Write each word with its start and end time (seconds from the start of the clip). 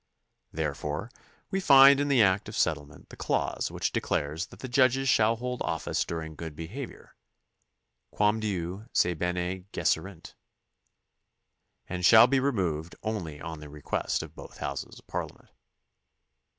Therefore 0.51 1.11
we 1.51 1.59
find 1.59 1.99
in 1.99 2.07
the 2.07 2.23
act 2.23 2.49
of 2.49 2.57
settlement 2.57 3.09
the 3.09 3.15
clause 3.15 3.69
which 3.69 3.91
declares 3.91 4.47
that 4.47 4.57
the 4.61 4.67
judges 4.67 5.07
shall 5.07 5.35
hold 5.35 5.61
office 5.61 6.03
during 6.05 6.33
good 6.33 6.55
behavior— 6.55 7.15
"quamdiu 8.11 8.87
se 8.93 9.13
bene 9.13 9.65
gesserint"— 9.71 10.33
and 11.87 12.03
shall 12.03 12.25
be 12.25 12.39
remov 12.39 12.85
able 12.87 12.97
only 13.03 13.39
on 13.39 13.59
the 13.59 13.69
request 13.69 14.23
of 14.23 14.33
both 14.35 14.57
houses 14.57 14.97
of 14.97 15.05
Parliament. 15.05 15.51